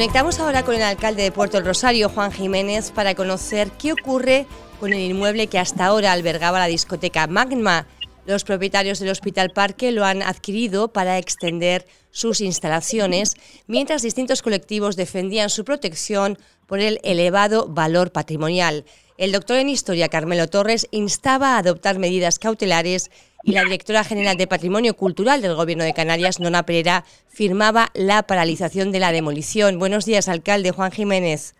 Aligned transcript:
Conectamos 0.00 0.40
ahora 0.40 0.64
con 0.64 0.74
el 0.74 0.80
alcalde 0.80 1.24
de 1.24 1.30
Puerto 1.30 1.58
del 1.58 1.66
Rosario, 1.66 2.08
Juan 2.08 2.32
Jiménez, 2.32 2.90
para 2.90 3.14
conocer 3.14 3.70
qué 3.72 3.92
ocurre 3.92 4.46
con 4.80 4.94
el 4.94 5.00
inmueble 5.00 5.46
que 5.46 5.58
hasta 5.58 5.84
ahora 5.84 6.12
albergaba 6.12 6.58
la 6.58 6.68
discoteca 6.68 7.26
Magma. 7.26 7.86
Los 8.24 8.44
propietarios 8.44 8.98
del 8.98 9.10
Hospital 9.10 9.50
Parque 9.50 9.92
lo 9.92 10.06
han 10.06 10.22
adquirido 10.22 10.88
para 10.88 11.18
extender 11.18 11.84
sus 12.12 12.40
instalaciones, 12.40 13.34
mientras 13.66 14.00
distintos 14.00 14.40
colectivos 14.40 14.96
defendían 14.96 15.50
su 15.50 15.66
protección 15.66 16.38
por 16.66 16.80
el 16.80 16.98
elevado 17.02 17.68
valor 17.68 18.10
patrimonial. 18.10 18.86
El 19.18 19.32
doctor 19.32 19.58
en 19.58 19.68
Historia, 19.68 20.08
Carmelo 20.08 20.48
Torres, 20.48 20.88
instaba 20.92 21.56
a 21.56 21.58
adoptar 21.58 21.98
medidas 21.98 22.38
cautelares 22.38 23.10
y 23.42 23.52
la 23.52 23.64
directora 23.64 24.04
general 24.04 24.36
de 24.36 24.46
Patrimonio 24.46 24.94
Cultural 24.94 25.40
del 25.40 25.54
Gobierno 25.54 25.84
de 25.84 25.94
Canarias, 25.94 26.40
Nona 26.40 26.64
Pereira, 26.64 27.04
firmaba 27.28 27.88
la 27.94 28.26
paralización 28.26 28.92
de 28.92 29.00
la 29.00 29.12
demolición. 29.12 29.78
Buenos 29.78 30.04
días, 30.04 30.28
alcalde 30.28 30.72
Juan 30.72 30.92
Jiménez. 30.92 31.54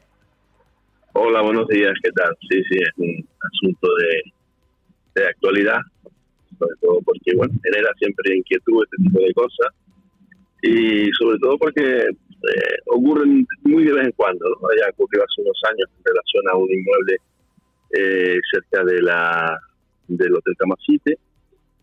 Hola, 1.12 1.42
buenos 1.42 1.66
días, 1.68 1.92
¿qué 2.02 2.10
tal? 2.12 2.36
Sí, 2.48 2.62
sí, 2.68 2.78
es 2.78 2.90
un 2.96 3.28
asunto 3.52 3.88
de, 3.96 5.26
actualidad, 5.26 5.80
sobre 6.58 6.74
todo 6.80 6.98
porque, 7.04 7.36
bueno, 7.36 7.52
genera 7.62 7.90
siempre 7.98 8.38
inquietud 8.38 8.84
este 8.84 9.02
tipo 9.02 9.20
de 9.20 9.34
cosas 9.34 9.68
y 10.62 11.10
sobre 11.12 11.38
todo 11.40 11.58
porque 11.58 11.82
eh, 11.82 12.76
ocurren 12.86 13.46
muy 13.64 13.84
de 13.84 13.92
vez 13.92 14.06
en 14.06 14.12
cuando, 14.12 14.48
¿no? 14.48 14.68
Ya 14.80 14.88
ocurrió 14.88 15.22
hace 15.22 15.42
unos 15.42 15.60
años 15.68 15.90
en 15.98 16.04
relación 16.04 16.48
a 16.50 16.56
un 16.56 16.70
inmueble 16.72 17.16
eh, 17.92 18.38
cerca 18.50 18.82
de 18.84 19.02
la 19.02 19.60
del 20.08 20.34
Hotel 20.34 20.54
Camacite 20.56 21.18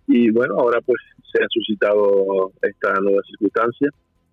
y 0.08 0.32
bueno, 0.32 0.56
ahora 0.58 0.80
pues 0.86 0.98
se 1.32 1.44
ha 1.44 1.48
suscitado 1.50 2.52
esta 2.62 2.94
nueva 3.02 3.22
circunstancia 3.30 3.90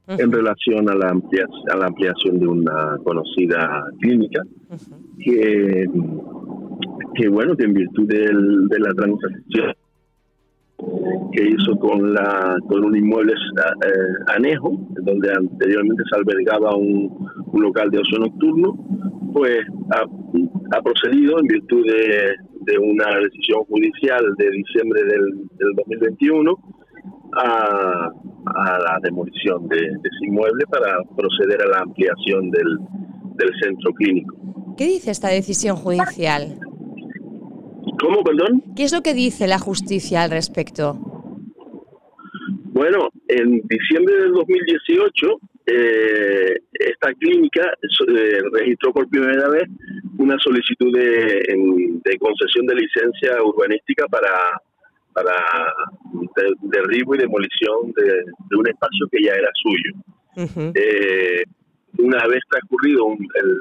en 0.06 0.30
relación 0.30 0.89
a 0.91 0.94
la, 0.94 1.08
ampliación, 1.08 1.70
a 1.72 1.77
la 1.77 1.86
ampliación 1.86 2.39
de 2.39 2.47
una 2.47 2.97
conocida 3.03 3.84
clínica 4.00 4.42
que, 5.19 5.86
que 7.14 7.28
bueno, 7.28 7.56
que 7.56 7.64
en 7.64 7.75
virtud 7.75 8.06
del, 8.06 8.69
de 8.69 8.78
la 8.80 8.92
transacción 8.95 9.75
que 11.33 11.48
hizo 11.48 11.77
con 11.78 12.12
la 12.12 12.56
con 12.69 12.84
un 12.84 12.97
inmueble 12.97 13.33
eh, 13.33 14.33
anejo, 14.36 14.77
donde 15.02 15.33
anteriormente 15.33 16.02
se 16.11 16.17
albergaba 16.17 16.77
un, 16.77 17.28
un 17.52 17.62
local 17.62 17.91
de 17.91 17.98
ocio 17.98 18.19
nocturno, 18.19 18.77
pues 19.33 19.61
ha, 19.92 20.02
ha 20.77 20.83
procedido 20.83 21.39
en 21.39 21.47
virtud 21.47 21.84
de, 21.86 22.34
de 22.64 22.78
una 22.78 23.18
decisión 23.20 23.64
judicial 23.64 24.24
de 24.36 24.50
diciembre 24.50 25.02
del, 25.04 25.74
2021 25.76 26.52
a, 27.36 28.10
la 28.46 28.98
demolición 29.02 29.66
de, 29.68 29.78
ese 29.78 30.26
inmueble 30.26 30.64
para 30.70 31.02
proceder 31.16 31.62
a 31.62 31.68
la 31.68 31.78
ampliación 31.80 32.50
del, 32.50 32.78
centro 33.62 33.92
clínico. 33.92 34.34
¿Qué 34.76 34.84
dice 34.84 35.10
esta 35.10 35.28
decisión 35.28 35.76
judicial? 35.76 36.58
¿Cómo, 38.00 38.22
perdón? 38.22 38.62
¿Qué 38.76 38.84
es 38.84 38.92
lo 38.92 39.02
que 39.02 39.12
dice 39.12 39.46
la 39.46 39.58
justicia 39.58 40.22
al 40.22 40.30
respecto? 40.30 40.98
Bueno, 42.72 43.08
en 43.28 43.60
diciembre 43.68 44.14
del 44.16 44.32
2018 44.32 45.40
eh, 45.66 46.60
esta 46.72 47.14
clínica 47.14 47.62
eh, 47.62 48.38
registró 48.52 48.92
por 48.92 49.08
primera 49.08 49.48
vez 49.48 49.64
una 50.25 50.36
solicitud 50.39 50.91
de, 50.92 52.19
concesión 52.19 52.67
de 52.67 52.75
licencia 52.75 53.42
urbanística 53.42 54.06
para, 54.08 54.33
para 55.12 55.36
derribo 56.62 57.14
y 57.14 57.19
demolición 57.19 57.92
de, 57.94 58.56
un 58.56 58.67
espacio 58.67 59.07
que 59.13 59.23
ya 59.23 59.33
era 59.33 59.51
suyo. 59.63 59.92
Eh, 60.74 61.45
una 61.98 62.27
vez 62.27 62.40
transcurrido 62.51 63.07
el, 63.34 63.61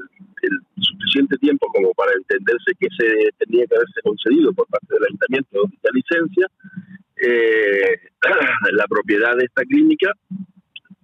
suficiente 0.77 1.37
tiempo 1.37 1.67
como 1.67 1.93
para 1.93 2.11
entenderse 2.11 2.73
que 2.77 2.87
se 2.97 3.29
tenía 3.37 3.65
que 3.65 3.75
haberse 3.75 4.01
concedido 4.03 4.51
por 4.51 4.67
parte 4.67 4.93
del 4.93 5.05
ayuntamiento 5.07 5.69
esta 5.73 5.89
licencia, 5.93 6.47
eh, 7.15 7.95
la 8.73 8.85
propiedad 8.87 9.37
de 9.37 9.45
esta 9.45 9.63
clínica 9.63 10.11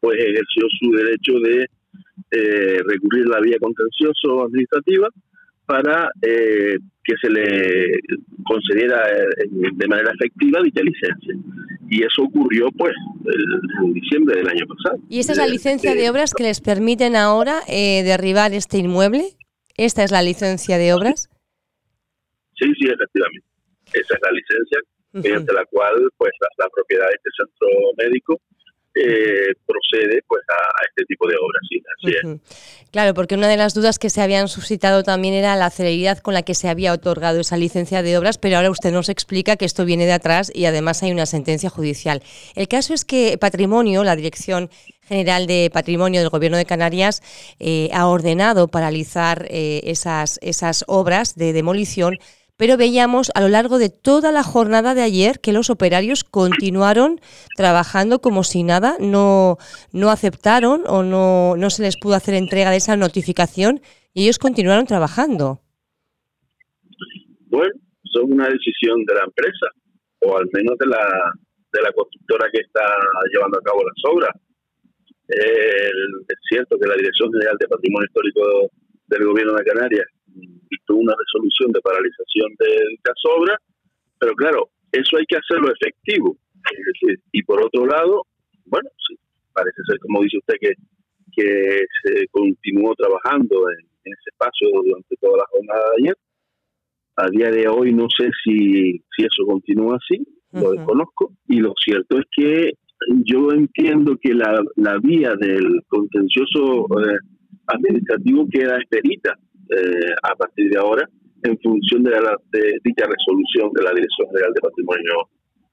pues 0.01 0.17
ejerció 0.19 0.63
su 0.79 0.91
derecho 0.91 1.33
de 1.39 1.67
eh, 2.31 2.81
recurrir 2.85 3.27
a 3.27 3.37
la 3.37 3.41
vía 3.41 3.57
contencioso 3.61 4.43
administrativa 4.43 5.07
para 5.69 6.09
eh, 6.23 6.79
que 7.03 7.13
se 7.21 7.29
le 7.29 7.99
concediera 8.43 9.07
eh, 9.07 9.45
de 9.51 9.87
manera 9.87 10.11
efectiva 10.19 10.63
dicha 10.63 10.81
licencia. 10.81 11.35
Y 11.91 12.03
eso 12.03 12.23
ocurrió 12.23 12.69
pues 12.75 12.95
en 13.83 13.93
diciembre 13.93 14.37
del 14.37 14.47
año 14.47 14.65
pasado. 14.65 14.99
¿Y 15.09 15.19
esa 15.19 15.33
es 15.33 15.37
la 15.37 15.45
licencia 15.45 15.93
de 15.93 16.09
obras 16.09 16.33
que 16.33 16.43
les 16.43 16.59
permiten 16.59 17.15
ahora 17.15 17.61
derribar 17.67 18.53
este 18.53 18.79
inmueble? 18.79 19.37
¿Esta 19.77 20.03
es 20.03 20.11
la 20.11 20.23
licencia 20.23 20.77
de 20.79 20.93
obras? 20.93 21.29
Sí, 22.55 22.65
sí, 22.79 22.87
efectivamente. 22.89 23.47
Esa 23.93 24.15
es 24.15 24.21
la 24.21 24.31
licencia 24.31 24.79
mediante 25.13 25.53
la 25.53 25.65
cual 25.65 25.95
pues 26.17 26.31
la, 26.41 26.65
la 26.65 26.69
propiedad 26.69 27.05
de 27.05 27.15
este 27.15 27.29
centro 27.37 27.67
médico 27.97 28.41
eh, 28.95 29.53
procede 29.65 30.21
pues 30.27 30.41
a, 30.49 30.85
este 30.89 31.05
tipo 31.05 31.27
de 31.27 31.35
obras. 31.35 31.61
Sí, 31.69 31.78
Claro, 32.91 33.13
porque 33.13 33.35
una 33.35 33.47
de 33.47 33.57
las 33.57 33.73
dudas 33.73 33.99
que 33.99 34.09
se 34.09 34.21
habían 34.21 34.47
suscitado 34.47 35.03
también 35.03 35.33
era 35.33 35.55
la 35.55 35.69
celeridad 35.69 36.17
con 36.19 36.33
la 36.33 36.41
que 36.41 36.55
se 36.55 36.69
había 36.69 36.93
otorgado 36.93 37.39
esa 37.39 37.57
licencia 37.57 38.01
de 38.01 38.17
obras, 38.17 38.37
pero 38.37 38.57
ahora 38.57 38.71
usted 38.71 38.91
nos 38.91 39.09
explica 39.09 39.57
que 39.57 39.65
esto 39.65 39.85
viene 39.85 40.05
de 40.05 40.13
atrás 40.13 40.51
y 40.53 40.65
además 40.65 41.03
hay 41.03 41.11
una 41.11 41.25
sentencia 41.25 41.69
judicial. 41.69 42.23
El 42.55 42.67
caso 42.67 42.93
es 42.93 43.05
que 43.05 43.37
Patrimonio, 43.37 44.03
la 44.03 44.15
Dirección 44.15 44.69
General 45.07 45.45
de 45.45 45.69
Patrimonio 45.73 46.21
del 46.21 46.29
Gobierno 46.29 46.57
de 46.57 46.65
Canarias, 46.65 47.21
eh, 47.59 47.89
ha 47.93 48.07
ordenado 48.07 48.67
paralizar 48.67 49.45
eh, 49.49 49.81
esas, 49.83 50.39
esas 50.41 50.83
obras 50.87 51.35
de 51.35 51.53
demolición 51.53 52.19
pero 52.59 52.75
veíamos 52.75 53.31
a 53.35 53.41
lo 53.41 53.47
largo 53.47 53.79
de 53.79 53.89
toda 53.89 54.33
la 54.33 54.43
jornada 54.43 54.93
de 54.93 55.01
ayer 55.01 55.39
que 55.39 55.53
los 55.53 55.69
operarios 55.69 56.25
continuaron 56.25 57.21
trabajando 57.55 58.19
como 58.19 58.43
si 58.43 58.63
nada, 58.63 58.97
no, 58.99 59.57
no 59.93 60.09
aceptaron 60.09 60.83
o 60.85 61.01
no, 61.01 61.55
no 61.55 61.69
se 61.69 61.83
les 61.83 61.95
pudo 61.95 62.15
hacer 62.15 62.35
entrega 62.35 62.69
de 62.69 62.75
esa 62.83 62.97
notificación 62.97 63.79
y 64.13 64.23
ellos 64.23 64.39
continuaron 64.39 64.85
trabajando. 64.85 65.61
Bueno, 67.47 67.73
son 68.11 68.33
una 68.33 68.49
decisión 68.49 69.05
de 69.05 69.13
la 69.15 69.23
empresa 69.23 69.67
o 70.19 70.37
al 70.37 70.49
menos 70.51 70.77
de 70.79 70.87
la, 70.87 71.31
de 71.71 71.81
la 71.81 71.93
constructora 71.93 72.51
que 72.51 72.59
está 72.59 72.83
llevando 73.31 73.57
a 73.57 73.63
cabo 73.63 73.79
las 73.87 74.11
obras. 74.11 74.35
es 75.29 76.39
cierto 76.49 76.77
que 76.77 76.89
la 76.89 76.97
Dirección 76.97 77.31
General 77.31 77.55
de 77.57 77.69
Patrimonio 77.69 78.05
Histórico 78.05 78.69
del 79.07 79.25
Gobierno 79.27 79.53
de 79.53 79.63
Canarias 79.63 80.07
dictó 80.69 80.95
una 80.95 81.15
resolución 81.15 81.71
de 81.71 81.79
paralización 81.79 82.18
de 82.59 82.67
dichas 82.91 83.17
obras, 83.37 83.57
pero 84.19 84.33
claro, 84.33 84.69
eso 84.91 85.17
hay 85.17 85.25
que 85.25 85.37
hacerlo 85.37 85.71
efectivo. 85.71 86.37
y 87.31 87.43
por 87.43 87.63
otro 87.63 87.85
lado, 87.85 88.23
bueno, 88.65 88.89
sí, 89.07 89.15
parece 89.53 89.81
ser, 89.87 89.97
como 89.99 90.21
dice 90.21 90.37
usted, 90.37 90.55
que, 90.59 90.73
que 91.35 91.79
se 92.03 92.27
continuó 92.31 92.93
trabajando 92.95 93.69
en, 93.71 93.85
ese 94.03 94.29
espacio 94.31 94.69
durante 94.83 95.15
toda 95.17 95.37
la 95.37 95.45
jornada 95.51 95.81
de 95.81 96.03
ayer. 96.03 96.17
A 97.17 97.27
día 97.29 97.51
de 97.51 97.67
hoy 97.67 97.93
no 97.93 98.07
sé 98.09 98.29
si, 98.43 99.03
si 99.15 99.23
eso 99.23 99.45
continúa 99.45 99.97
así, 99.97 100.25
lo 100.51 100.71
desconozco, 100.71 101.33
y 101.47 101.59
lo 101.59 101.73
cierto 101.83 102.17
es 102.17 102.25
que 102.35 102.71
yo 103.25 103.51
entiendo 103.51 104.17
que 104.19 104.33
la, 104.33 104.63
la 104.77 104.97
vía 104.97 105.35
del 105.35 105.83
contencioso 105.87 106.87
eh, 106.99 107.19
administrativo 107.67 108.47
queda 108.49 108.77
expedita 108.77 109.37
eh, 109.69 110.13
a 110.23 110.35
partir 110.35 110.69
de 110.71 110.79
ahora 110.79 111.07
en 111.43 111.57
función 111.59 112.03
de, 112.03 112.11
la, 112.11 112.35
de 112.51 112.77
dicha 112.83 113.05
resolución 113.05 113.71
de 113.73 113.83
la 113.83 113.91
Dirección 113.91 114.27
General 114.29 114.53
de 114.53 114.61
Patrimonio 114.61 115.13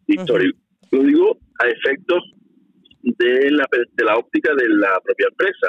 Histórico. 0.07 0.59
Lo 0.93 1.03
digo 1.03 1.39
a 1.61 1.69
efectos 1.69 2.23
de 3.03 3.51
la, 3.51 3.67
de 3.71 4.05
la 4.05 4.17
óptica 4.17 4.55
de 4.55 4.69
la 4.69 5.01
propia 5.03 5.27
empresa, 5.31 5.69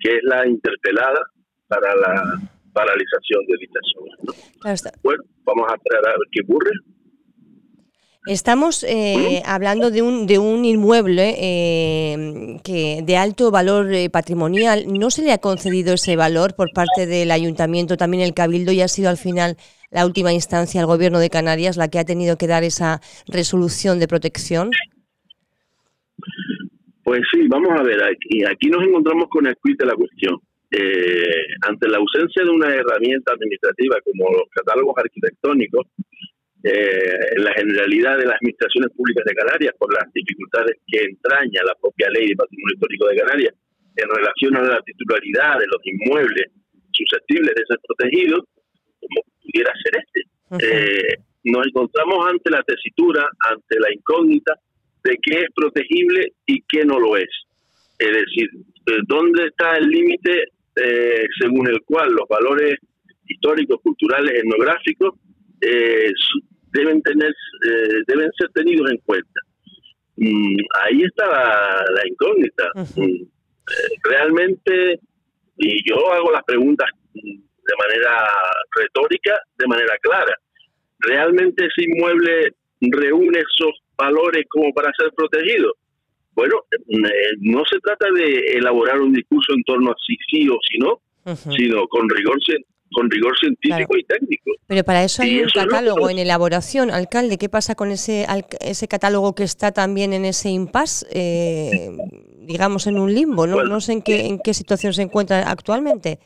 que 0.00 0.16
es 0.16 0.22
la 0.24 0.46
interpelada 0.46 1.20
para 1.68 1.94
la 1.96 2.40
paralización 2.72 3.46
de 3.46 3.56
dichas 3.60 3.82
obras. 3.98 4.52
Bueno, 5.02 5.22
vamos 5.44 5.66
a 5.70 5.74
esperar 5.74 6.06
a 6.06 6.10
ver 6.10 6.28
qué 6.32 6.40
ocurre. 6.42 6.70
Estamos 8.26 8.82
eh, 8.82 9.40
hablando 9.46 9.92
de 9.92 10.02
un, 10.02 10.26
de 10.26 10.40
un 10.40 10.64
inmueble 10.64 11.36
eh, 11.38 12.56
que 12.64 13.00
de 13.04 13.16
alto 13.16 13.52
valor 13.52 13.94
eh, 13.94 14.10
patrimonial. 14.10 14.86
¿No 14.88 15.10
se 15.10 15.22
le 15.22 15.30
ha 15.30 15.38
concedido 15.38 15.94
ese 15.94 16.16
valor 16.16 16.56
por 16.56 16.72
parte 16.72 17.06
del 17.06 17.30
ayuntamiento, 17.30 17.96
también 17.96 18.24
el 18.24 18.34
cabildo, 18.34 18.72
y 18.72 18.80
ha 18.80 18.88
sido 18.88 19.10
al 19.10 19.16
final 19.16 19.56
la 19.92 20.04
última 20.04 20.32
instancia 20.32 20.80
el 20.80 20.88
gobierno 20.88 21.20
de 21.20 21.30
Canarias 21.30 21.76
la 21.76 21.86
que 21.86 22.00
ha 22.00 22.04
tenido 22.04 22.36
que 22.36 22.48
dar 22.48 22.64
esa 22.64 23.00
resolución 23.28 24.00
de 24.00 24.08
protección? 24.08 24.70
Pues 27.04 27.20
sí, 27.32 27.46
vamos 27.46 27.78
a 27.78 27.84
ver, 27.84 28.02
aquí, 28.02 28.44
aquí 28.44 28.66
nos 28.70 28.82
encontramos 28.82 29.26
con 29.30 29.46
el 29.46 29.54
quid 29.62 29.76
de 29.78 29.86
la 29.86 29.94
cuestión. 29.94 30.40
ante 31.62 31.88
la 31.88 31.98
ausencia 31.98 32.42
de 32.42 32.50
una 32.50 32.74
herramienta 32.74 33.34
administrativa 33.34 33.98
como 34.04 34.32
los 34.32 34.48
catálogos 34.52 34.96
arquitectónicos, 34.98 35.86
eh, 36.68 37.05
generalidad 37.56 38.18
de 38.18 38.26
las 38.26 38.36
administraciones 38.36 38.90
públicas 38.96 39.24
de 39.24 39.34
Canarias 39.34 39.74
por 39.78 39.92
las 39.92 40.12
dificultades 40.12 40.76
que 40.86 41.04
entraña 41.04 41.60
la 41.64 41.74
propia 41.80 42.08
ley 42.10 42.28
de 42.28 42.36
patrimonio 42.36 42.74
histórico 42.74 43.08
de 43.08 43.16
Canarias 43.16 43.54
en 43.96 44.08
relación 44.08 44.56
a 44.56 44.62
la 44.62 44.80
titularidad 44.82 45.58
de 45.58 45.66
los 45.66 45.80
inmuebles 45.84 46.52
susceptibles 46.92 47.54
de 47.54 47.62
ser 47.66 47.78
protegidos, 47.86 48.40
como 49.00 49.20
pudiera 49.42 49.72
ser 49.82 50.02
este. 50.04 50.20
Eh, 50.64 51.16
nos 51.44 51.66
encontramos 51.66 52.26
ante 52.26 52.50
la 52.50 52.62
tesitura, 52.62 53.28
ante 53.48 53.80
la 53.80 53.92
incógnita 53.92 54.54
de 55.04 55.16
qué 55.22 55.40
es 55.40 55.48
protegible 55.54 56.32
y 56.46 56.62
qué 56.68 56.84
no 56.84 56.98
lo 56.98 57.16
es. 57.16 57.30
Es 57.98 58.12
decir, 58.12 58.48
eh, 58.86 58.98
¿dónde 59.06 59.46
está 59.46 59.76
el 59.76 59.88
límite 59.88 60.44
eh, 60.76 61.24
según 61.40 61.68
el 61.68 61.80
cual 61.82 62.12
los 62.12 62.28
valores 62.28 62.76
históricos, 63.26 63.80
culturales, 63.82 64.32
etnográficos 64.34 65.14
deben 66.72 67.02
tener, 67.02 67.32
deben 68.06 68.30
ser 68.38 68.48
tenidos 68.54 68.90
en 68.90 68.98
cuenta? 68.98 69.40
Mm, 70.16 70.56
ahí 70.82 71.02
está 71.02 71.26
la, 71.26 72.02
incógnita. 72.08 72.70
Mm, 72.96 73.24
realmente 74.04 75.00
y 75.58 75.88
yo 75.88 76.12
hago 76.12 76.30
las 76.30 76.44
preguntas 76.44 76.88
de 77.14 77.74
manera 77.78 78.28
retórica, 78.76 79.38
de 79.58 79.66
manera 79.66 79.96
clara. 80.00 80.34
¿Realmente 81.00 81.66
ese 81.66 81.88
inmueble 81.88 82.54
reúne 82.80 83.38
esos 83.38 83.72
valores 83.96 84.44
como 84.48 84.72
para 84.72 84.92
ser 84.98 85.10
protegido? 85.16 85.74
Bueno, 86.34 86.56
eh, 86.70 87.32
no 87.40 87.64
se 87.64 87.78
trata 87.80 88.06
de 88.12 88.58
elaborar 88.58 89.00
un 89.00 89.12
discurso 89.12 89.54
en 89.54 89.62
torno 89.64 89.90
a 89.90 89.94
si 90.06 90.16
sí 90.28 90.48
o 90.48 90.58
si 90.68 90.78
no, 90.78 91.00
sino 91.34 91.88
con 91.88 92.08
rigor 92.08 92.38
con 92.92 93.10
rigor 93.10 93.36
científico 93.38 93.96
y 93.96 94.04
técnico. 94.04 94.52
Pero 94.66 94.84
para 94.84 95.04
eso 95.04 95.22
hay 95.22 95.40
un 95.40 95.50
catálogo 95.50 96.08
en 96.08 96.18
elaboración, 96.18 96.90
alcalde. 96.90 97.38
¿Qué 97.38 97.48
pasa 97.48 97.74
con 97.74 97.90
ese 97.90 98.26
ese 98.60 98.88
catálogo 98.88 99.34
que 99.34 99.44
está 99.44 99.72
también 99.72 100.12
en 100.12 100.24
ese 100.24 100.50
impasse? 100.50 101.06
Eh, 101.10 101.90
digamos, 102.46 102.86
en 102.86 102.98
un 102.98 103.12
limbo. 103.12 103.46
No, 103.46 103.64
no 103.64 103.80
sé 103.80 103.92
en 103.92 104.02
qué, 104.02 104.26
en 104.26 104.38
qué 104.38 104.54
situación 104.54 104.92
se 104.94 105.02
encuentra 105.02 105.50
actualmente. 105.50 106.20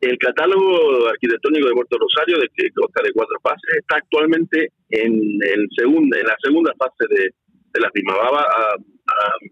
El 0.00 0.18
catálogo 0.18 1.08
arquitectónico 1.08 1.68
de 1.68 1.74
Puerto 1.74 1.96
Rosario, 1.98 2.38
de 2.38 2.48
que 2.54 2.70
consta 2.70 3.02
de 3.02 3.12
cuatro 3.12 3.38
fases, 3.42 3.76
está 3.78 3.96
actualmente 3.96 4.72
en, 4.90 5.12
el 5.42 5.68
segundo, 5.76 6.16
en 6.16 6.26
la 6.26 6.36
segunda 6.42 6.72
fase 6.78 7.04
de, 7.08 7.80
la 7.80 7.90
misma. 7.94 8.14
Va 8.16 8.40
a, 8.40 8.76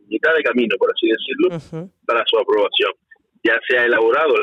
mitad 0.08 0.34
de 0.34 0.42
camino, 0.42 0.76
por 0.78 0.90
así 0.90 1.06
decirlo, 1.08 1.88
para 2.06 2.24
su 2.26 2.38
aprobación. 2.38 2.92
Ya 3.44 3.60
se 3.68 3.76
ha 3.76 3.84
elaborado 3.84 4.34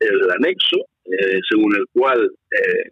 el, 0.00 0.30
anexo, 0.32 0.76
eh, 1.04 1.38
según 1.48 1.76
el 1.76 1.84
cual, 1.92 2.28
eh, 2.50 2.90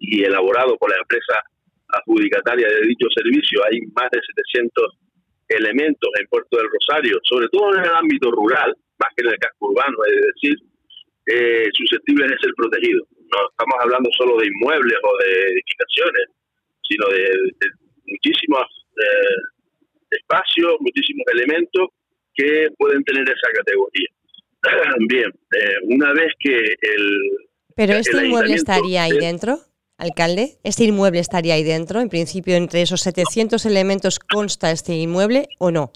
y 0.00 0.24
elaborado 0.24 0.76
por 0.78 0.90
la 0.90 0.96
empresa 0.96 1.42
adjudicataria 1.88 2.66
de 2.66 2.86
dicho 2.86 3.06
servicio, 3.14 3.60
hay 3.64 3.80
más 3.94 4.10
de 4.10 4.20
700 4.52 4.98
elementos 5.48 6.10
en 6.20 6.26
Puerto 6.28 6.56
del 6.56 6.68
Rosario, 6.70 7.18
sobre 7.24 7.48
todo 7.48 7.74
en 7.76 7.84
el 7.84 7.94
ámbito 7.94 8.30
rural, 8.30 8.74
más 8.98 9.08
que 9.16 9.26
en 9.26 9.32
el 9.32 9.38
casco 9.38 9.68
urbano, 9.68 9.96
es 10.06 10.26
decir, 10.34 10.56
eh, 11.26 11.68
susceptibles 11.72 12.30
de 12.30 12.38
ser 12.38 12.52
protegidos. 12.56 13.08
No 13.12 13.48
estamos 13.50 13.76
hablando 13.80 14.08
solo 14.16 14.36
de 14.38 14.46
inmuebles 14.46 14.98
o 15.02 15.16
de 15.24 15.32
edificaciones, 15.52 16.24
sino 16.88 17.06
de, 17.08 17.30
muchísimos 18.06 18.64
espacios, 20.10 20.76
muchísimos 20.80 21.24
elementos 21.32 21.88
que 22.34 22.68
pueden 22.78 23.02
tener 23.04 23.22
esa 23.24 23.50
categoría. 23.52 24.08
Bien, 25.08 25.30
eh, 25.30 25.74
una 25.84 26.12
vez 26.12 26.32
que 26.38 26.56
el... 26.56 27.20
¿Pero 27.76 27.94
este 27.94 28.26
inmueble 28.26 28.54
estaría 28.54 29.04
ahí 29.04 29.18
dentro? 29.18 29.60
alcalde? 29.98 30.58
¿Este 30.64 30.84
inmueble 30.84 31.18
estaría 31.18 31.54
ahí 31.54 31.64
dentro? 31.64 32.00
En 32.00 32.08
principio, 32.08 32.54
entre 32.54 32.82
esos 32.82 33.00
700 33.02 33.66
elementos 33.66 34.18
consta 34.18 34.70
este 34.70 34.94
inmueble 34.94 35.46
o 35.58 35.70
no? 35.70 35.92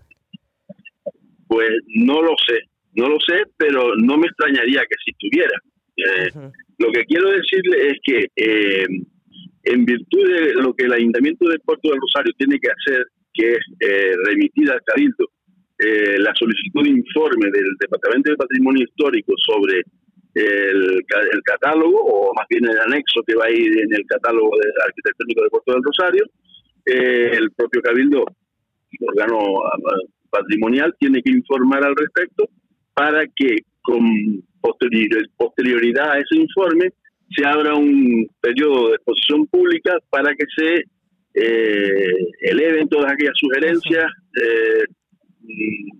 Pues 1.46 1.70
no 1.94 2.20
lo 2.20 2.34
sé, 2.46 2.58
no 2.94 3.08
lo 3.08 3.18
sé, 3.20 3.44
pero 3.56 3.94
no 3.96 4.18
me 4.18 4.26
extrañaría 4.26 4.80
que 4.80 4.96
si 5.04 5.10
estuviera. 5.12 5.58
Eh, 5.96 6.50
lo 6.78 6.90
que 6.90 7.04
quiero 7.04 7.30
decirle 7.30 7.88
es 7.88 7.98
que 8.02 8.26
eh, 8.36 8.86
en 9.64 9.84
virtud 9.84 10.28
de 10.28 10.54
lo 10.54 10.74
que 10.74 10.86
el 10.86 10.92
Ayuntamiento 10.92 11.48
de 11.48 11.58
Puerto 11.60 11.90
del 11.90 12.00
Rosario 12.00 12.32
tiene 12.36 12.58
que 12.58 12.70
hacer, 12.70 13.06
que 13.34 13.52
es 13.52 13.60
eh, 13.80 14.12
remitir 14.26 14.70
al 14.70 14.80
Cabildo 14.84 15.28
la 16.18 16.32
solicitud 16.34 16.84
de 16.84 16.90
informe 16.90 17.50
del 17.50 17.66
Departamento 17.80 18.30
de 18.30 18.36
Patrimonio 18.36 18.84
Histórico 18.84 19.32
sobre 19.36 19.82
el, 20.34 21.02
catálogo, 21.44 21.98
o 22.00 22.34
más 22.34 22.46
bien 22.48 22.64
el 22.64 22.78
anexo 22.78 23.22
que 23.26 23.34
va 23.34 23.46
a 23.46 23.50
ir 23.50 23.80
en 23.80 23.94
el 23.94 24.06
catálogo 24.06 24.50
de 24.56 24.70
arquitectónico 24.86 25.42
de 25.42 25.50
Puerto 25.50 25.72
del 25.72 25.82
Rosario, 25.82 26.24
eh, 26.86 27.30
el 27.36 27.50
propio 27.52 27.82
Cabildo, 27.82 28.24
órgano 29.00 29.38
ah, 29.64 29.76
patrimonial, 30.30 30.94
tiene 30.98 31.22
que 31.22 31.30
informar 31.30 31.84
al 31.84 31.96
respecto 31.96 32.48
para 32.94 33.24
que 33.26 33.56
con 33.82 34.42
posterioridad 35.36 36.12
a 36.12 36.18
ese 36.18 36.36
informe 36.36 36.90
se 37.34 37.44
abra 37.44 37.74
un 37.74 38.28
periodo 38.40 38.88
de 38.88 38.94
exposición 38.96 39.46
pública 39.46 39.98
para 40.10 40.34
que 40.34 40.44
se 40.56 40.84
eh, 41.34 42.14
eleven 42.42 42.88
todas 42.88 43.12
aquellas 43.12 43.34
sugerencias 43.38 44.04
eh, 44.40 44.84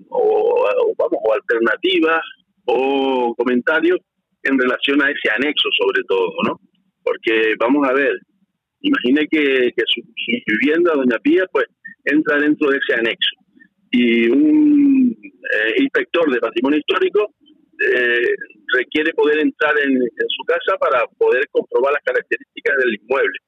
o, 0.08 0.94
vamos, 0.98 1.20
o 1.22 1.32
alternativas 1.32 2.22
o 2.64 3.34
comentarios 3.36 3.98
en 4.42 4.58
relación 4.58 5.02
a 5.02 5.10
ese 5.10 5.30
anexo 5.36 5.68
sobre 5.78 6.02
todo, 6.08 6.32
¿no? 6.44 6.60
Porque 7.02 7.54
vamos 7.58 7.88
a 7.88 7.92
ver, 7.92 8.12
imagine 8.80 9.26
que, 9.30 9.72
su, 9.86 10.02
vivienda, 10.46 10.94
Doña 10.94 11.18
Pía, 11.18 11.44
pues 11.52 11.66
entra 12.04 12.38
dentro 12.38 12.70
de 12.70 12.78
ese 12.78 12.98
anexo 12.98 13.36
y 13.92 14.28
un 14.28 15.14
eh, 15.22 15.74
inspector 15.78 16.32
de 16.32 16.40
patrimonio 16.40 16.78
histórico 16.78 17.34
eh, 17.78 18.34
requiere 18.74 19.12
poder 19.12 19.38
entrar 19.40 19.74
en, 19.84 19.98
su 19.98 20.44
casa 20.46 20.78
para 20.78 21.04
poder 21.18 21.46
comprobar 21.50 21.92
las 21.92 22.02
características 22.02 22.76
del 22.78 22.94
inmueble. 22.94 23.38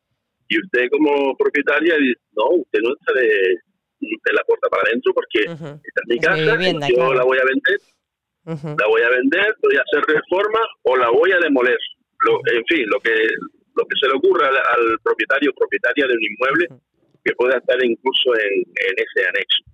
Y 0.49 0.59
usted 0.59 0.89
como 0.91 1.35
propietaria 1.37 1.97
dice, 1.97 2.21
no, 2.37 2.61
usted 2.61 2.81
no 2.83 2.91
entra 2.91 3.23
de, 3.23 4.35
la 4.35 4.43
adentro 4.87 5.13
porque 5.15 5.41
está 5.41 6.01
en 6.03 6.09
mi 6.09 6.19
casa, 6.19 6.89
yo 6.89 7.15
la 7.15 7.25
voy 7.25 7.39
a 7.39 7.45
vender 7.45 7.79
la 8.47 8.87
voy 8.89 9.03
a 9.03 9.09
vender, 9.09 9.57
voy 9.63 9.77
a 9.77 9.83
hacer 9.83 10.05
reforma 10.07 10.61
o 10.83 10.97
la 10.97 11.11
voy 11.11 11.33
a 11.33 11.39
demoler. 11.39 11.79
en 12.53 12.65
fin, 12.67 12.87
lo 12.89 13.01
que 13.01 13.11
lo 13.77 13.85
que 13.87 13.99
se 14.01 14.07
le 14.07 14.15
ocurra 14.15 14.47
al, 14.49 14.99
propietario 15.03 15.51
o 15.51 15.59
propietaria 15.59 16.07
de 16.07 16.15
un 16.15 16.23
inmueble 16.23 16.69
que 17.25 17.35
pueda 17.35 17.57
estar 17.59 17.77
incluso 17.83 18.35
en, 18.37 18.63
ese 18.97 19.27
anexo. 19.27 19.65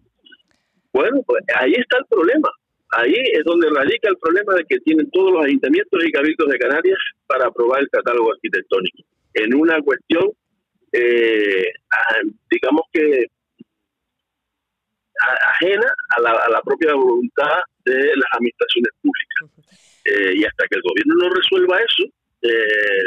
Bueno, 0.92 1.22
pues 1.26 1.44
ahí 1.56 1.72
está 1.72 1.98
el 1.98 2.06
problema. 2.08 2.48
Ahí 2.92 3.14
es 3.14 3.44
donde 3.44 3.68
radica 3.68 4.08
el 4.08 4.16
problema 4.16 4.54
de 4.54 4.64
que 4.64 4.78
tienen 4.80 5.10
todos 5.10 5.32
los 5.32 5.44
ayuntamientos 5.44 6.02
y 6.02 6.12
cabildos 6.12 6.48
de 6.48 6.58
Canarias 6.58 6.98
para 7.26 7.46
aprobar 7.46 7.82
el 7.82 7.90
catálogo 7.90 8.32
arquitectónico. 8.32 9.02
En 9.34 9.54
una 9.54 9.80
cuestión, 9.82 10.30
eh, 10.92 11.66
digamos 12.50 12.82
que 12.92 13.26
ajena 15.52 15.86
a 16.16 16.20
la, 16.22 16.30
a 16.30 16.50
la 16.50 16.62
propia 16.62 16.94
voluntad 16.94 17.60
de 17.84 17.94
las 17.94 18.28
administraciones 18.32 18.92
públicas. 19.02 19.70
Eh, 20.04 20.32
y 20.36 20.44
hasta 20.44 20.66
que 20.68 20.76
el 20.76 20.82
gobierno 20.82 21.14
no 21.22 21.34
resuelva 21.34 21.78
eso, 21.78 22.04
eh, 22.42 23.02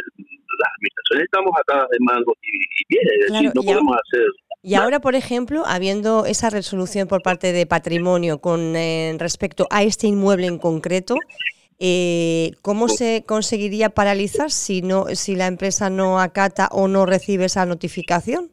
las 0.60 0.70
administraciones 0.78 1.26
estamos 1.26 1.52
atadas 1.60 1.90
de 1.90 1.98
manos 2.02 2.34
y, 2.42 2.86
pies, 2.86 3.02
es 3.20 3.32
decir, 3.32 3.52
no 3.56 3.64
podemos 3.64 3.96
hacer... 3.96 4.28
Y 4.62 4.76
ahora, 4.76 5.02
por 5.02 5.16
ejemplo, 5.16 5.64
habiendo 5.66 6.26
esa 6.26 6.50
resolución 6.50 7.08
por 7.08 7.22
parte 7.22 7.52
de 7.52 7.66
patrimonio 7.66 8.40
con 8.40 8.76
eh, 8.78 9.14
respecto 9.20 9.68
a 9.72 9.84
este 9.84 10.08
inmueble 10.08 10.48
en 10.48 10.58
concreto, 10.58 11.16
¿cómo 12.62 12.88
se 12.88 13.26
conseguiría 13.28 13.90
paralizar 13.90 14.52
si 14.52 14.82
no, 14.82 15.08
si 15.16 15.36
la 15.36 15.48
empresa 15.48 15.90
no 15.90 16.20
acata 16.20 16.70
o 16.72 16.88
no 16.88 17.06
recibe 17.06 17.46
esa 17.46 17.66
notificación? 17.66 18.50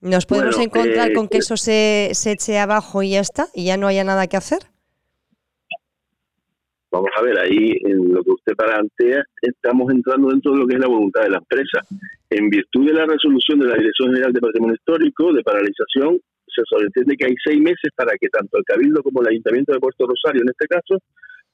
¿Nos 0.00 0.24
podemos 0.24 0.58
encontrar 0.58 1.12
con 1.12 1.28
que 1.28 1.38
eso 1.38 1.56
se, 1.56 2.10
se 2.14 2.32
eche 2.32 2.58
abajo 2.58 3.02
y 3.02 3.10
ya 3.10 3.20
está? 3.20 3.48
¿Y 3.54 3.66
ya 3.66 3.76
no 3.76 3.86
haya 3.86 4.02
nada 4.02 4.26
que 4.26 4.36
hacer? 4.36 4.60
Vamos 6.90 7.10
a 7.16 7.22
ver, 7.22 7.38
ahí 7.38 7.76
en 7.84 8.12
lo 8.12 8.22
que 8.24 8.30
usted 8.30 8.54
plantea, 8.56 9.22
estamos 9.42 9.92
entrando 9.92 10.30
dentro 10.30 10.52
de 10.52 10.58
lo 10.58 10.66
que 10.66 10.74
es 10.74 10.80
la 10.80 10.88
voluntad 10.88 11.22
de 11.22 11.30
la 11.30 11.38
empresa. 11.38 11.80
En 12.30 12.48
virtud 12.48 12.86
de 12.86 12.94
la 12.94 13.06
resolución 13.06 13.60
de 13.60 13.66
la 13.66 13.76
Dirección 13.76 14.08
General 14.10 14.32
de 14.32 14.40
Patrimonio 14.40 14.74
Histórico 14.74 15.32
de 15.32 15.42
paralización, 15.42 16.18
se 16.46 16.62
sobreentiende 16.68 17.16
que 17.16 17.26
hay 17.26 17.34
seis 17.44 17.60
meses 17.60 17.92
para 17.94 18.12
que 18.18 18.28
tanto 18.28 18.58
el 18.58 18.64
Cabildo 18.64 19.02
como 19.02 19.22
el 19.22 19.28
Ayuntamiento 19.28 19.72
de 19.72 19.80
Puerto 19.80 20.06
Rosario, 20.06 20.42
en 20.42 20.48
este 20.48 20.66
caso, 20.66 20.98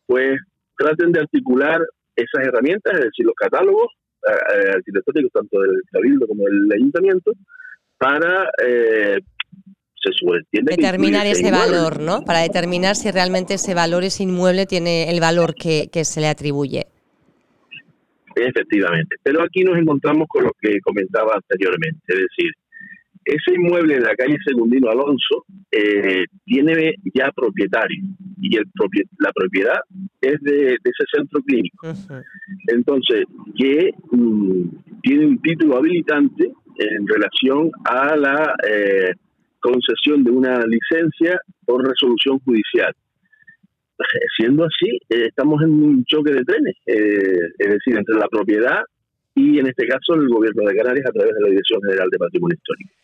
pues 0.07 0.39
traten 0.79 1.13
de 1.13 1.21
articular 1.21 1.83
esas 2.15 2.47
herramientas, 2.47 2.95
es 2.95 3.05
decir, 3.05 3.27
los 3.27 3.35
catálogos 3.35 3.89
eh, 4.27 4.71
arquitectónicos, 4.75 5.33
tanto 5.33 5.61
del 5.61 5.83
Cabildo 5.93 6.27
como 6.27 6.45
del 6.45 6.73
Ayuntamiento, 6.73 7.33
para 7.99 8.49
eh, 8.65 9.19
se 10.13 10.63
determinar 10.63 11.27
ese 11.27 11.51
valor, 11.51 12.01
¿no? 12.01 12.23
Para 12.23 12.41
determinar 12.41 12.97
si 12.97 13.11
realmente 13.11 13.55
ese 13.55 13.75
valor, 13.75 14.05
ese 14.05 14.23
inmueble 14.23 14.67
tiene 14.67 15.11
el 15.11 15.21
valor 15.21 15.55
que, 15.55 15.89
se 16.05 16.21
le 16.21 16.29
atribuye. 16.29 16.87
Efectivamente. 18.35 19.17
Pero 19.23 19.43
aquí 19.43 19.63
nos 19.65 19.79
encontramos 19.79 20.29
con 20.29 20.45
lo 20.45 20.53
que 20.61 20.79
comentaba 20.81 21.35
anteriormente, 21.35 22.01
es 22.09 22.17
decir, 22.17 22.53
ese 23.25 23.57
inmueble 23.57 23.97
en 23.97 24.05
la 24.05 24.15
calle 24.15 24.37
Segundino 24.47 24.89
Alonso 24.89 25.45
eh, 25.73 26.27
tiene 26.45 26.95
ya 27.13 27.33
propietario 27.35 28.05
y 28.41 28.57
el 28.57 28.65
la 29.19 29.33
propiedad 29.33 29.81
es 30.21 30.41
de, 30.43 30.75
ese 30.75 31.05
centro 31.13 31.41
clínico. 31.43 31.93
Entonces, 32.69 33.25
que 33.59 33.91
mm, 34.13 34.69
tiene 35.03 35.27
un 35.27 35.43
título 35.43 35.79
habilitante 35.79 36.53
en 36.79 37.07
relación 37.07 37.71
a 37.85 38.17
la 38.17 38.55
eh, 38.69 39.13
concesión 39.61 40.25
de 40.25 40.31
una 40.31 40.65
licencia 40.67 41.41
por 41.65 41.87
resolución 41.87 42.39
judicial. 42.41 42.93
Siendo 44.37 44.65
así, 44.65 44.99
eh, 45.09 45.29
estamos 45.29 45.63
en 45.63 45.71
un 45.71 46.05
choque 46.05 46.33
de 46.33 46.45
trenes, 46.45 46.75
es 46.85 47.71
decir, 47.71 47.97
entre 47.97 48.17
la 48.17 48.29
propiedad 48.29 48.83
y 49.35 49.59
en 49.59 49.67
este 49.67 49.87
caso 49.87 50.15
el 50.15 50.29
gobierno 50.29 50.65
de 50.67 50.77
Canarias 50.77 51.07
a 51.09 51.13
través 51.13 51.35
de 51.35 51.41
la 51.43 51.49
Dirección 51.51 51.81
General 51.83 52.09
de 52.11 52.19
Patrimonio 52.19 52.57
Histórico. 52.57 52.95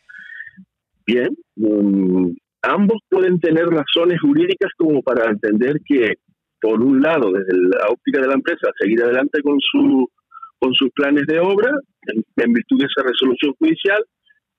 Bien, 1.07 1.37
mm, 1.57 2.31
ambos 2.63 2.99
pueden 3.09 3.39
tener 3.41 3.67
razones 3.67 4.21
jurídicas 4.21 4.71
como 4.77 5.03
para 5.03 5.31
entender 5.31 5.77
que, 5.85 6.15
por 6.61 6.81
un 6.81 7.03
lado, 7.03 7.33
desde 7.33 7.53
la 7.55 7.89
óptica 7.89 8.21
de 8.21 8.29
la 8.29 8.35
empresa, 8.35 8.71
seguir 8.79 9.03
adelante 9.03 9.43
con 9.43 9.59
su 9.61 10.09
con 10.63 10.73
sus 10.75 10.91
planes 10.91 11.27
de 11.27 11.41
obra 11.41 11.73
en, 12.07 12.53
virtud 12.53 12.79
de 12.79 12.87
esa 12.87 13.03
resolución 13.05 13.53
judicial 13.59 14.01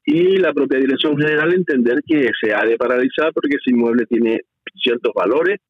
y 0.05 0.35
la 0.35 0.51
propia 0.51 0.79
Dirección 0.79 1.17
General 1.17 1.53
entender 1.53 2.01
que 2.05 2.29
se 2.41 2.53
ha 2.53 2.65
de 2.65 2.75
paralizar 2.75 3.31
porque 3.33 3.55
ese 3.55 3.73
inmueble 3.73 4.05
tiene 4.07 4.41
ciertos 4.83 5.13
valores 5.15 5.61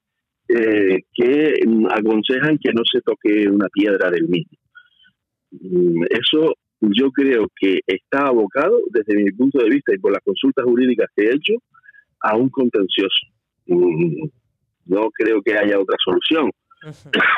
eh, 0.50 1.02
que 1.14 1.54
mm, 1.68 1.86
aconsejan 1.86 2.58
que 2.58 2.74
no 2.74 2.82
se 2.92 3.02
toque 3.02 3.48
una 3.48 3.68
piedra 3.70 4.10
del 4.10 4.28
mismo. 4.28 4.58
Mm, 5.52 6.06
eso 6.10 6.56
yo 6.82 7.12
creo 7.12 7.48
que 7.56 7.82
está 7.86 8.26
abocado, 8.26 8.80
desde 8.90 9.14
mi 9.16 9.32
punto 9.34 9.60
de 9.60 9.70
vista 9.70 9.94
y 9.94 10.00
por 10.00 10.14
las 10.14 10.24
consultas 10.24 10.66
jurídicas 10.66 11.10
que 11.16 11.26
he 11.26 11.36
hecho, 11.36 11.54
a 12.22 12.36
un 12.36 12.50
contencioso. 12.50 13.28
Mm, 13.68 14.30
no 14.88 15.10
creo 15.12 15.44
que 15.44 15.54
haya 15.54 15.80
otra 15.80 15.98
solución, 16.04 16.50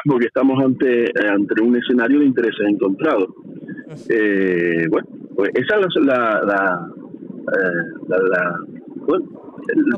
porque 0.05 0.27
estamos 0.27 0.63
ante, 0.63 1.11
ante 1.29 1.61
un 1.61 1.75
escenario 1.75 2.19
de 2.19 2.25
intereses 2.25 2.67
encontrados. 2.67 3.29
Eh, 4.09 4.85
bueno, 4.89 5.07
pues 5.35 5.51
esa 5.55 5.77
es 5.77 6.05
la, 6.05 6.41
la, 6.45 6.87
la, 8.07 8.59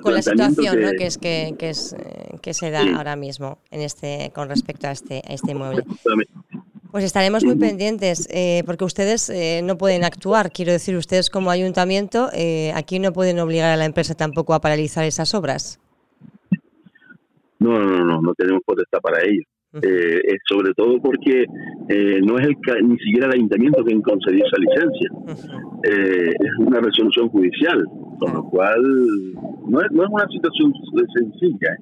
con 0.01 0.13
la 0.13 0.21
situación 0.21 0.95
que, 0.97 1.05
es 1.05 1.17
que, 1.17 1.55
que, 1.57 1.69
es, 1.69 1.93
eh, 1.93 2.37
que 2.41 2.53
se 2.53 2.71
da 2.71 2.81
ahora 2.95 3.15
mismo 3.15 3.59
en 3.71 3.81
este 3.81 4.31
con 4.33 4.49
respecto 4.49 4.87
a 4.87 4.91
este 4.91 5.21
a 5.27 5.33
este 5.33 5.51
inmueble. 5.51 5.83
Pues 6.91 7.03
estaremos 7.03 7.43
muy 7.43 7.57
pendientes, 7.57 8.27
eh, 8.31 8.63
porque 8.65 8.85
ustedes 8.85 9.29
eh, 9.29 9.61
no 9.63 9.77
pueden 9.77 10.05
actuar. 10.05 10.51
Quiero 10.51 10.71
decir, 10.71 10.95
ustedes 10.95 11.29
como 11.29 11.51
ayuntamiento, 11.51 12.29
eh, 12.33 12.71
aquí 12.75 12.99
no 12.99 13.11
pueden 13.11 13.39
obligar 13.39 13.71
a 13.71 13.75
la 13.75 13.85
empresa 13.85 14.15
tampoco 14.15 14.53
a 14.53 14.61
paralizar 14.61 15.03
esas 15.03 15.33
obras. 15.33 15.79
No, 17.59 17.79
no, 17.79 18.05
no, 18.05 18.21
no 18.21 18.33
tenemos 18.35 18.61
potestad 18.65 18.99
para 19.01 19.21
ello. 19.23 19.43
sobre 20.49 20.73
todo 20.75 20.99
porque 21.01 21.45
no 22.23 22.39
es 22.39 22.47
el, 22.47 22.87
ni 22.87 22.97
siquiera 22.99 23.27
el 23.27 23.33
ayuntamiento 23.33 23.83
quien 23.83 24.01
concedió 24.01 24.45
esa 24.45 24.57
licencia. 24.57 25.09
es 25.83 26.51
una 26.59 26.79
resolución 26.79 27.29
judicial, 27.29 27.83
con 28.19 28.33
lo 28.33 28.43
cual 28.49 28.81
no 29.67 29.81
es, 29.81 29.91
no 29.91 30.03
es 30.03 30.09
una 30.09 30.27
situación 30.27 30.73
sencilla. 31.13 31.75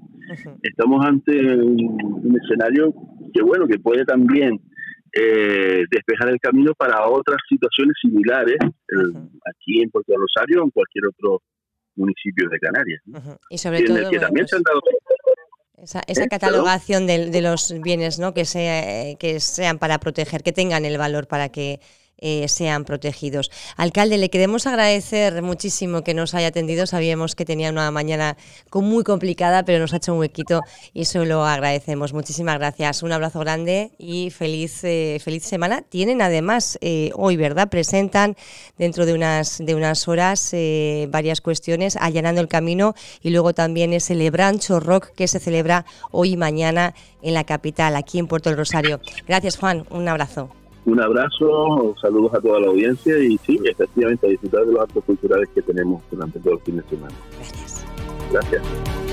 Estamos 0.63 1.05
ante 1.05 1.37
un, 1.55 1.77
un 2.23 2.37
escenario 2.41 2.93
que, 3.33 3.43
bueno, 3.43 3.67
que 3.67 3.77
puede 3.77 4.03
también 4.05 4.59
eh, 5.17 5.85
despejar 5.89 6.27
el 6.27 6.39
camino 6.41 6.73
para 6.77 7.07
otras 7.07 7.37
situaciones 7.47 7.95
similares 8.01 8.57
aquí 8.59 9.81
en 9.81 9.89
Puerto 9.89 10.13
Rosario 10.17 10.61
o 10.61 10.65
en 10.65 10.71
cualquier 10.71 11.07
otro 11.07 11.41
municipio 11.95 12.49
de 12.49 12.59
Canarias. 12.59 13.01
Y 13.49 13.57
sobre 13.57 13.83
todo, 13.83 14.09
que 14.09 14.19
también 14.19 14.45
se 14.45 14.57
han 14.57 14.63
dado 14.63 14.81
esa, 15.85 16.01
esa 16.07 16.27
catalogación 16.27 17.07
de, 17.07 17.29
de, 17.29 17.41
los 17.41 17.73
bienes 17.81 18.19
¿no? 18.19 18.33
que, 18.33 18.45
sea, 18.45 19.15
que 19.15 19.39
sean 19.39 19.77
para 19.79 19.99
proteger, 19.99 20.43
que 20.43 20.51
tengan 20.51 20.83
el 20.83 20.97
valor 20.97 21.27
para 21.27 21.49
que 21.49 21.79
eh, 22.17 22.47
sean 22.47 22.85
protegidos. 22.85 23.51
Alcalde, 23.75 24.17
le 24.17 24.29
queremos 24.29 24.67
agradecer 24.67 25.41
muchísimo 25.41 26.03
que 26.03 26.13
nos 26.13 26.33
haya 26.33 26.47
atendido. 26.47 26.87
Sabíamos 26.87 27.35
que 27.35 27.45
tenía 27.45 27.69
una 27.69 27.91
mañana 27.91 28.37
muy 28.73 29.03
complicada, 29.03 29.63
pero 29.63 29.79
nos 29.79 29.93
ha 29.93 29.97
hecho 29.97 30.13
un 30.13 30.19
huequito 30.19 30.61
y 30.93 31.01
eso 31.01 31.25
lo 31.25 31.45
agradecemos. 31.45 32.13
Muchísimas 32.13 32.57
gracias. 32.57 33.03
Un 33.03 33.11
abrazo 33.11 33.39
grande 33.39 33.91
y 33.97 34.29
feliz, 34.29 34.83
eh, 34.83 35.19
feliz 35.23 35.43
semana. 35.43 35.81
Tienen 35.81 36.21
además 36.21 36.77
eh, 36.81 37.11
hoy, 37.15 37.35
¿verdad? 37.35 37.69
Presentan 37.69 38.35
dentro 38.77 39.05
de 39.05 39.13
unas, 39.13 39.57
de 39.59 39.75
unas 39.75 40.07
horas 40.07 40.55
varias 41.09 41.41
cuestiones, 41.41 41.97
allanando 41.97 42.41
el 42.41 42.47
camino 42.47 42.95
y 43.21 43.29
luego 43.29 43.53
también 43.53 43.93
ese 43.93 44.15
Lebrancho 44.15 44.79
Rock 44.79 45.11
que 45.15 45.27
se 45.27 45.39
celebra 45.39 45.85
hoy 46.11 46.33
y 46.33 46.37
mañana 46.37 46.93
en 47.21 47.33
la 47.33 47.43
capital, 47.43 47.95
aquí 47.95 48.19
en 48.19 48.27
Puerto 48.27 48.49
del 48.49 48.57
Rosario. 48.57 48.99
Gracias, 49.27 49.57
Juan. 49.57 49.85
Un 49.89 50.07
abrazo. 50.07 50.64
Un 50.85 51.01
abrazo, 51.01 51.95
saludos 51.99 52.33
a 52.35 52.41
toda 52.41 52.59
la 52.59 52.67
audiencia 52.67 53.17
y 53.17 53.37
sí, 53.39 53.59
efectivamente 53.63 54.27
a 54.27 54.29
disfrutar 54.29 54.65
de 54.65 54.73
los 54.73 54.81
actos 54.81 55.03
culturales 55.03 55.49
que 55.53 55.61
tenemos 55.63 56.03
durante 56.11 56.39
todo 56.39 56.53
el 56.53 56.59
fin 56.61 56.77
de 56.77 56.83
semana. 56.83 57.15
Gracias. 57.39 57.85
Gracias. 58.31 59.04